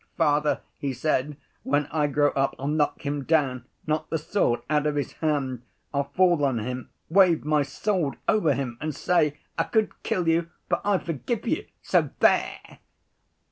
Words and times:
'Father,' 0.17 0.61
he 0.79 0.93
said, 0.93 1.37
'when 1.61 1.85
I 1.91 2.07
grow 2.07 2.29
up, 2.31 2.55
I'll 2.57 2.65
knock 2.67 3.03
him 3.05 3.23
down, 3.23 3.65
knock 3.85 4.09
the 4.09 4.17
sword 4.17 4.61
out 4.67 4.87
of 4.87 4.95
his 4.95 5.11
hand, 5.11 5.61
I'll 5.93 6.05
fall 6.05 6.43
on 6.43 6.57
him, 6.57 6.89
wave 7.09 7.45
my 7.45 7.61
sword 7.61 8.15
over 8.27 8.55
him 8.55 8.79
and 8.81 8.95
say: 8.95 9.37
"I 9.59 9.63
could 9.65 10.01
kill 10.01 10.27
you, 10.27 10.49
but 10.69 10.81
I 10.83 10.97
forgive 10.97 11.45
you, 11.45 11.67
so 11.83 12.09
there!" 12.19 12.79